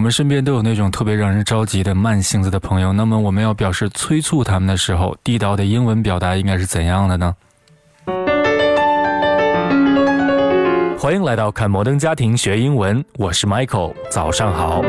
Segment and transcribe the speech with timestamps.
[0.00, 7.36] 我们身边都有那种特别让人着急的慢性子的朋友，那么我们要表示催促他们的时候，地道的英文表达应该是怎样的呢？
[10.98, 14.82] 欢迎来到看摩登家庭学英文，我是 Michael，早上好。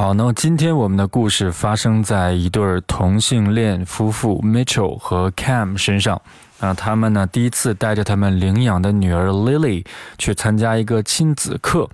[0.00, 6.18] 好，那么今天我们的故事发生在一对同性恋夫妇 Mitchell 和 Cam 身上。
[6.58, 9.84] 啊，他们呢第一次带着他们领养的女儿 Lily
[10.16, 11.86] 去参加一个亲子课，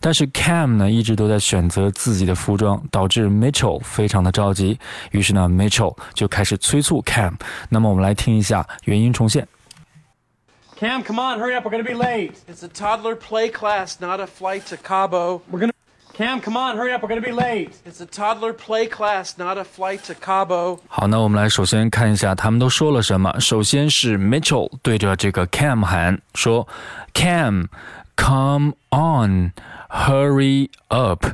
[0.00, 4.78] 但是 Cam 呢一直都在选择自己的服装，导致 Mitchell 非常的着急。
[5.10, 7.34] 于是呢，Mitchell 就开始催促 Cam。
[7.68, 9.46] 那么我们来听一下原音重现。
[10.78, 12.32] Cam, come on, hurry up, we're gonna be late.
[12.48, 15.42] It's a toddler play class, not a flight to Cabo.
[15.52, 15.72] We're gonna.
[16.19, 17.71] Cam, come on, hurry up, we're gonna be late.
[17.85, 20.79] It's a toddler play class, not a flight to Cabo.
[20.87, 23.37] 好，那我们来首先看一下他们都说了什么。
[23.41, 26.67] 首先是 Mitchell 对着这个 Cam 喊说：“
[27.13, 27.67] Cam,
[28.15, 29.51] come on,
[29.89, 31.25] hurry up,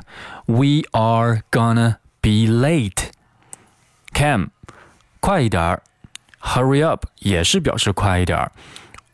[0.46, 3.10] we are gonna be late.”
[4.12, 4.48] Cam，
[5.20, 5.82] 快一点儿，
[6.40, 8.50] hurry up 也是表示快一点儿。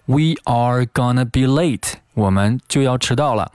[0.06, 3.52] We are gonna be late，我们就要迟到了。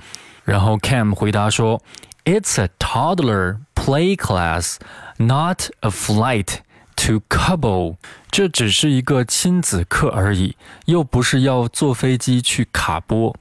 [0.49, 1.81] 然后 Cam 回答说。
[2.25, 4.77] It's a toddler play class,
[5.17, 6.59] not a flight
[6.97, 7.97] to Cabo。
[8.31, 13.35] 这只是一个亲子课而已，又不是要坐飞机去卡波。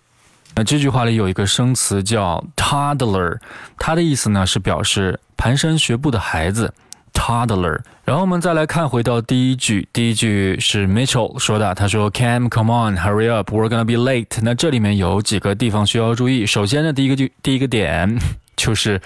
[0.56, 3.42] 那这句话里有一个生词叫 toddler，
[3.78, 6.74] 它的意思呢是表示蹒跚学步的孩子。
[7.18, 7.80] toddler。
[8.06, 14.40] 然后我们再来看回到第一句，第一句是 Mitchell 说的，他说 Cam, come on, hurry up, we're gonna be late。
[14.44, 16.46] 那这里面有几个地方需要注意。
[16.46, 18.18] 首先呢，第一个句，第一个点。
[18.58, 19.00] 就是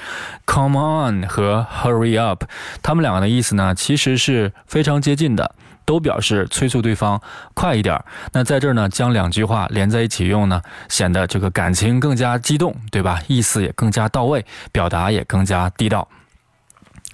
[0.47, 2.45] come on 和 hurry up，
[2.81, 5.53] 他们两个的意思呢，其实是非常接近的，
[5.83, 7.21] 都表示催促对方
[7.53, 8.01] 快一点。
[8.31, 13.19] 那在这儿呢，将两句话连在一起用呢，显得这个感情更加激动，对吧？
[13.27, 16.07] 意思也更加到位，表达也更加地道。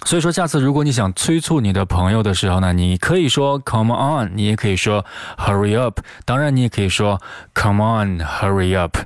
[0.04, 5.04] 所以说，下次如果你想催促你的朋友的时候呢，你可以说 come on，你也可以说
[5.36, 7.20] hurry up，当然你也可以说
[7.54, 8.96] come on hurry up。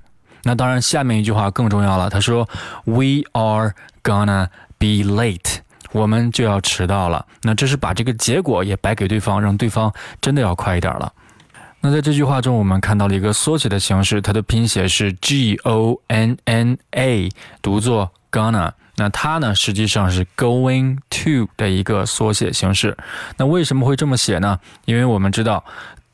[0.44, 2.10] 那当然，下面一句话更重要了。
[2.10, 2.48] 他说
[2.84, 5.58] ：“We are gonna be late，
[5.92, 11.12] 我们就要迟到了。”那这是把这个结果也摆给对方，让对方真的要快一点了。
[11.80, 17.28] 那在这句话中，我们看到了一个缩写的形式，它的拼写是 G O N N A，
[17.62, 18.72] 读作 gonna。
[18.96, 22.96] 那它呢，实际上是 going to 的一个缩写形式。
[23.36, 24.60] 那为什么会这么写呢？
[24.84, 25.64] 因为我们知道。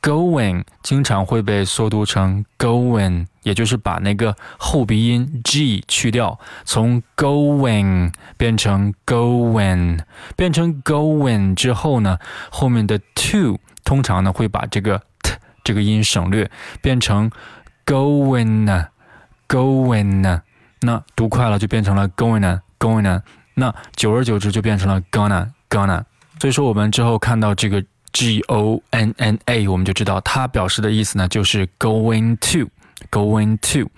[0.01, 9.99] Going 经常会被缩读成 going，也就是把那个后鼻音 g 去掉，从 going 变成 going，
[10.37, 12.17] 变成 going 之后呢，
[12.49, 15.33] 后面的 to 通常呢会把这个 t
[15.65, 16.49] 这个音省略，
[16.81, 17.29] 变成
[17.85, 20.41] going，going，
[20.79, 23.22] 那读快了就变成了 going going，going，
[23.54, 26.02] 那久而久之就变成了 gonna，gonna。
[26.40, 27.84] 所以说我们之后看到这个。
[28.16, 33.90] G O N N A，我们就知道它表示的意思呢，就是 going to，going to。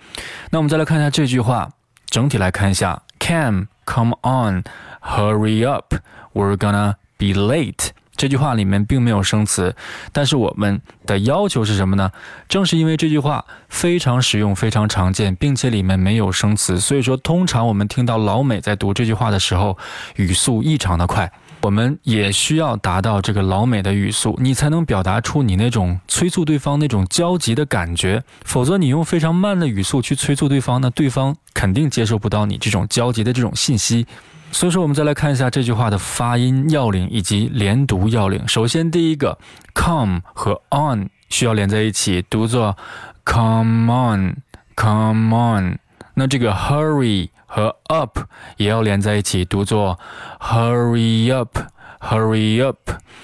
[0.49, 1.69] 那我们再来看一下这句话，
[2.07, 7.89] 整体来看一下，Cam，come on，hurry up，we're gonna be late。
[8.22, 9.74] 这句话里面并没有生词，
[10.12, 12.12] 但是我们的要求是什么呢？
[12.48, 19.76] 正是因为这句话非常实用、非常常见，并且里面没有生词，所以说通常我们听到老美在读这句话的时候，
[20.14, 21.32] 语速异常的快。
[21.62, 28.24] 我们也需要达到这个老美的语速，你才能表达出你那种催促对方那种焦急的感觉。
[28.44, 34.06] 否则，你用非常慢的语速去催促对方，那对方肯定接受不到你这种焦急的这种信息。
[34.50, 38.46] 所以说，我们再来看一下这句话的发音要领以及连读要领。
[38.48, 39.38] 首先，第一个
[39.74, 42.76] come 和 on 需要连在一起，读作
[43.24, 45.78] come on，come on。
[46.14, 47.28] 那这个 hurry。
[47.54, 48.18] 和 up
[48.56, 49.98] 也要连在一起，读作
[50.40, 52.78] hurry up，hurry up。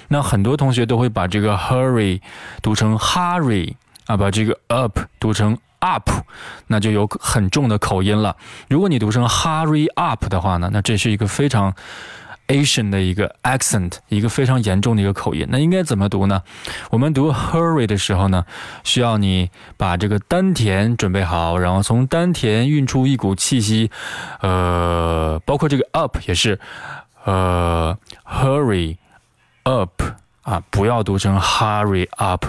[0.09, 2.21] 那很多同学都会把这个 hurry
[2.61, 6.11] 读成 hurry 啊，把这个 up 读成 up，
[6.67, 8.37] 那就有很重的口音了。
[8.69, 11.75] 如果你读成 hurry up 的话呢，那这是一个非常。
[12.49, 16.43] Asian 的一个 accent，一个非常严重的一个口音，那应该怎么读呢？
[16.91, 18.45] 我们读 hurry 的时候呢，
[18.83, 23.91] 需要你把这个丹田准备好，然后从丹田运出一股气息，
[24.41, 26.59] 呃，包括这个 up 也是，
[27.25, 28.97] 呃，hurry
[29.65, 30.03] up
[30.43, 32.45] 啊，不要读成 hurry up。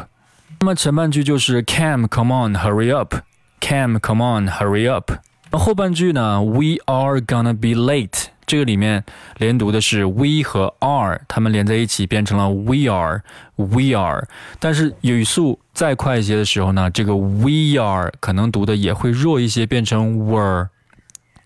[0.61, 5.11] 那么前半句就是 Cam come on hurry up，Cam come on hurry up。
[5.51, 8.25] 那后半句呢，We are gonna be late。
[8.49, 9.03] 这个里面
[9.37, 14.27] 连读的是 we 和 are，它们连在一起变成了 we are，we are。
[14.59, 20.17] 但是语速再快一些的时候呢，这个 we are 可能读的也会弱一些，变成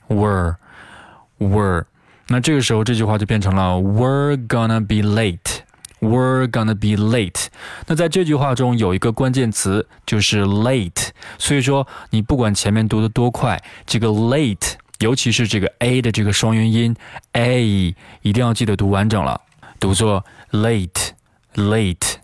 [0.07, 1.83] were，were，were。
[2.29, 7.47] 那这个时候这句话就变成了 we're gonna be late，we're gonna be late。
[7.85, 14.75] 那在这句话中有一个关键词就是 late，所以说你不管前面读的多快，这个 late。
[14.99, 16.95] 尤其是这个 a 的这个双元音
[17.33, 19.39] a，一定要记得读完整了，
[19.79, 21.09] 读作 late
[21.55, 22.15] late。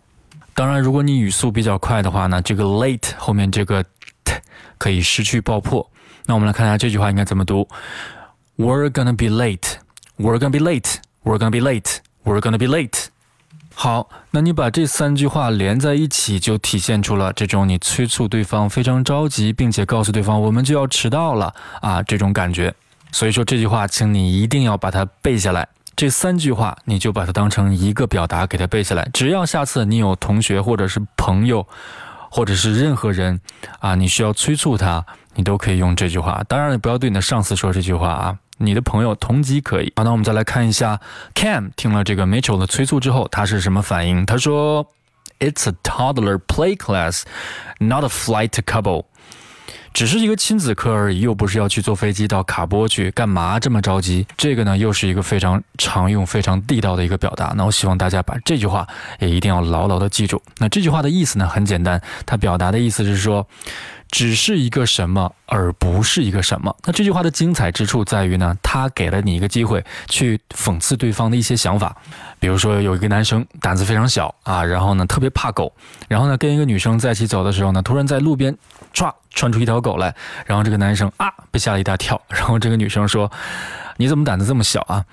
[0.54, 3.84] 当然，如果你语速比较快的话呢，这个 late 后面这个
[4.24, 4.34] t
[4.78, 5.90] 可以失去爆破。
[6.26, 7.68] 那我们来看一下这句话应该怎么读
[8.58, 9.78] ：We're gonna be late.
[10.18, 10.96] We're gonna be late.
[11.24, 11.98] We're gonna be late.
[12.24, 13.08] We're gonna be late.
[13.82, 22.76] 好，那你把这三句话连在一起，就体现出了这种你催促对方非常着急，并且告诉对方我们就要迟到了啊这种感觉。
[23.14, 25.66] 所以说这句话，请你一定要把它背下来。
[25.96, 29.10] 这三句话你就把它当成一个表达给它背下来。
[29.14, 31.66] 只要下次你有同学或者是朋友，
[32.30, 33.40] 或者是任何人
[33.80, 35.06] 啊，你需要催促他，
[35.36, 36.44] 你都可以用这句话。
[36.50, 38.38] 当然，不要对你的上司说这句话啊。
[38.60, 39.92] 你的朋友同级可以。
[39.96, 41.00] 好，那我们再来看一下
[41.34, 44.26] ，Cam 听了这个 Mitchell 的催促之后，他是什么反应？
[44.26, 44.86] 他说
[45.40, 47.24] ：“It's a toddler play class,
[47.80, 49.06] not a flight to Kabul。”
[49.92, 54.26] 只是一个亲子课而已，又不是要去坐飞机到卡波去，干嘛这么着急？
[54.38, 57.54] 这个呢，又是一个非常常用、非常地道的一个表达。
[57.58, 58.88] 那我希望大家把这句话
[59.20, 60.42] 也一定要牢牢的记住。
[60.60, 63.48] 那这句话的意思呢，很简单，它表达的意思是说。
[64.12, 66.76] 只是一个什么，而不是一个什么。
[66.84, 71.96] 那这句话的精彩之处在于呢，他给了你一个机会去讽刺对方的一些想法。
[72.40, 75.72] 比如说，有一个男生胆子非常小啊，然后呢特别怕狗，
[76.08, 78.56] 然后呢跟一个女生在一起走的时候呢，突然在路边
[78.94, 80.16] 唰窜出一条狗来，
[80.46, 83.32] 然后这个男生啊被吓了一大跳，然后这个女生说
[84.00, 85.06] ：“你怎么胆子这么小啊？”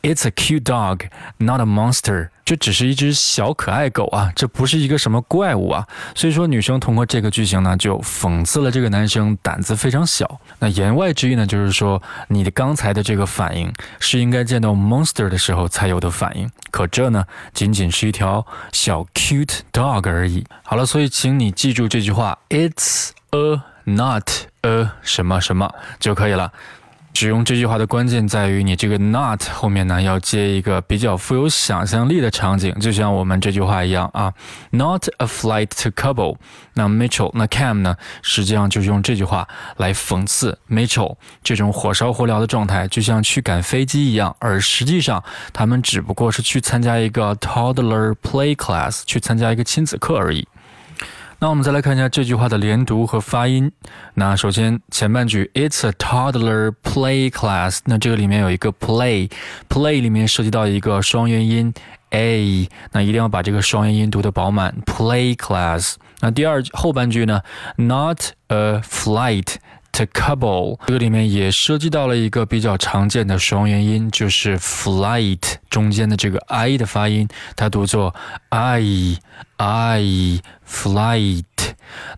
[0.00, 1.08] It's a cute dog,
[1.38, 2.28] not a monster。
[2.44, 5.86] 这只是一只小可爱狗啊，这不是一个什么怪物啊。
[6.14, 10.40] 所以说，女生通过这个句型呢，就讽刺了这个男生胆子非常小。
[10.60, 20.46] 那言外之意呢，就是说你的刚才的这个反应是应该见到 monster 的时候才有的反应，可这呢，仅仅是一条小 cute dog 而已。
[20.62, 24.30] 好了，所以请你记住这句话：It's a not
[24.62, 26.52] a 什么什么就可以了。
[27.14, 34.32] 使用这句话的关键在于，你这个 not 后面呢要接一个比较富有想象力的场景，就像我们这句话一样啊
[34.70, 36.36] ，not a flight to Kabul。
[36.74, 50.46] 那 Mitchell，那 Cam 呢，实际上就是用这句话来讽刺 Mitchell 这种火烧火燎的状态，就像去赶飞机一样，而实际上他们只不过是去参加一个 toddler play class，去参加一个亲子课而已。
[51.40, 53.70] 那我们再来看一下这句话的连读和发音。
[54.14, 57.78] 那首先前半句，It's a toddler play class。
[57.84, 61.72] 那这个里面有一个 play，play 里面涉及到一个双元音
[62.10, 64.74] a，那一定要把这个双元音读得饱满。
[64.84, 65.94] play class。
[66.18, 67.40] 那第二后半句呢
[67.76, 69.54] ，Not a flight。
[69.98, 78.14] To Kabul，这个里面也涉及到了一个比较常见的双元音，就是 flight 中间的这个 i 的发音，它读作
[78.50, 79.18] i
[79.56, 81.44] i flight。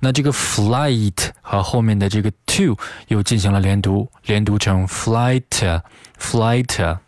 [0.01, 2.77] 那这个 flight 和后面的这个 to
[3.09, 5.81] 又进行了连读，连读成 flight
[6.21, 6.99] flight，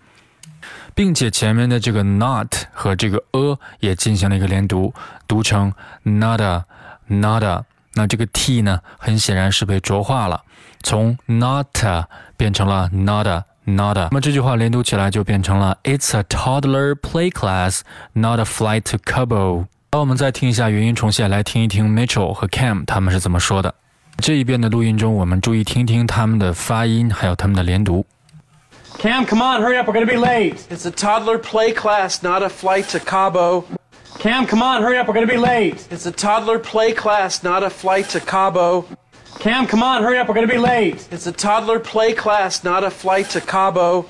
[0.94, 4.94] 并且前面的这个 not 和这个 a 也进行了一个连读，
[5.29, 5.72] 读成
[6.05, 6.64] nada
[7.10, 7.64] nada。
[7.94, 10.44] 那这个 t 呢，很显然是被浊化了。
[10.83, 11.68] 从 not
[12.37, 17.81] 变成了 nada nada，那么这句话连读起来就变成了 It's a toddler play class,
[18.13, 19.66] not a flight to Kabul。
[19.92, 23.73] 好，我们再听一下原音重现，来听一听 Mitchell 和 Cam 他们是怎么说的。
[24.18, 28.06] 这一遍的录音中，我们注意听听他们的发音，还有他们的连读。
[28.99, 30.56] Cam, come on, hurry up, we're gonna be late.
[30.69, 33.63] It's a toddler play class, not a flight to Cabo.
[34.22, 35.84] Cam, come on, hurry up, we're gonna be late.
[35.91, 38.84] It's a toddler play class, not a flight to Cabo.
[39.41, 40.98] Cam, come on, hurry up, we're gonna be late.
[41.10, 44.05] It's a toddler play class, not a flight to Cabo.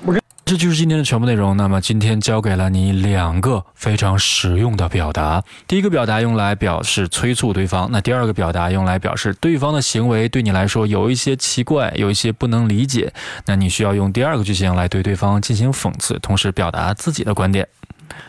[0.45, 1.57] 这就是今天的全部内容。
[1.57, 5.41] 那么今天教给了你两个非常实用的表达。
[5.67, 13.11] 第一个表达用来表示催促对方，那第二个表达用来表示对方的行为对你来说有一些奇怪，有一些不能理解。
[13.47, 17.67] 那你需要用第二个句型来对对方进行讽刺，同时表达自己的观点，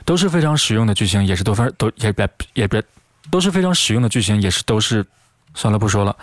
[0.04, 2.82] 都是非常实用的剧情，也是都分都也别也别
[3.30, 5.04] 都是非常实用的剧情，也是都是
[5.54, 6.16] 算了不说了。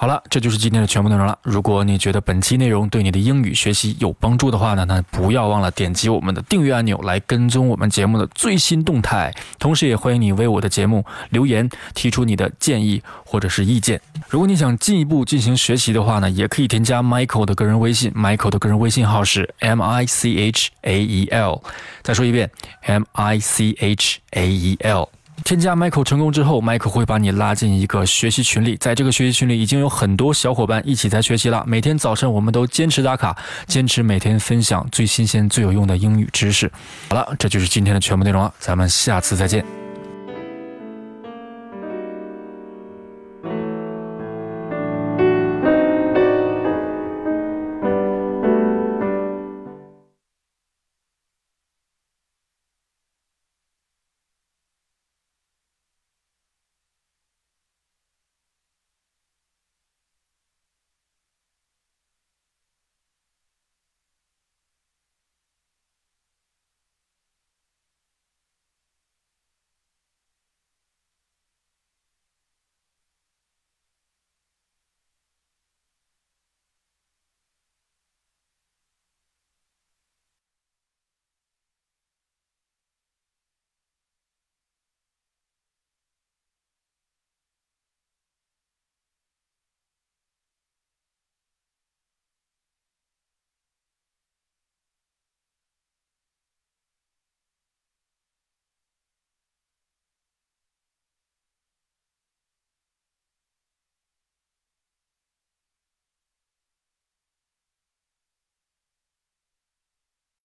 [0.00, 1.36] 好了，这就是今天的全部内容了。
[1.42, 9.34] 如果你觉得本期内容对你的英语学习有帮助的话呢，那不要忘了点击我们的订阅按钮来跟踪我们节目的最新动态。
[9.58, 14.00] 同时，也欢迎你为我的节目留言，提出你的建议或者是意见。
[14.28, 21.60] 如果你想进一步进行学习的话呢，也可以添加 Michael 的个人微信，Michael 的个人微信号是 M I C H A E L。
[22.04, 22.48] 再说一遍
[22.82, 25.08] ，M I C H A E L。
[25.44, 31.64] 添加 Michael 成功之后，Michael 会把你拉进一个学习群里，在这个学习群里已经有很多小伙伴一起在学习了。
[31.66, 36.70] 每天早晨我们都坚持打卡，坚持每天分享最新鲜、最有用的英语知识。
[37.10, 39.77] 好了，这就是今天的全部内容了，咱们下次再见。